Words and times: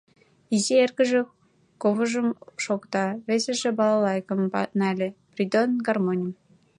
—Изи 0.55 0.73
эргыже 0.83 1.21
ковыжым 1.81 2.27
шокта, 2.63 3.05
весыже 3.27 3.69
балалайкым 3.77 4.41
нале, 4.79 5.07
Придон— 5.33 5.69
гармоньым. 5.87 6.31